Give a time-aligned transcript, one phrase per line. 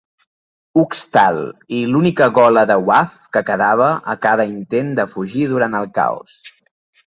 [0.83, 1.37] Uxtal
[1.79, 6.39] i l'única ghola de Waff que quedava a cada intent de fugir durant el caos.